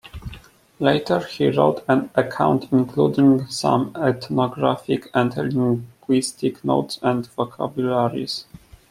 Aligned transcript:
Later 0.79 1.19
he 1.19 1.51
wrote 1.51 1.83
an 1.87 2.09
account 2.15 2.67
including 2.71 3.45
some 3.45 3.95
ethnographic 3.95 5.07
and 5.13 5.37
linguistic 5.37 6.65
notes 6.65 6.97
and 7.03 7.27
vocabularies. 7.27 8.47